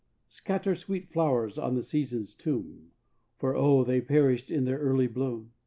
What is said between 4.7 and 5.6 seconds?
early bloom!